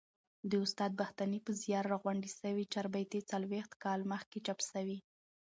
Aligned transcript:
د 0.49 0.51
استاد 0.65 0.91
بختاني 1.01 1.39
په 1.45 1.51
زیار 1.61 1.85
راغونډي 1.93 2.31
سوې 2.41 2.63
چاربیتې 2.73 3.19
څلوبښت 3.29 3.71
کال 3.83 3.99
مخکي 4.11 4.39
چاپ 4.45 4.59
سوې. 4.71 4.97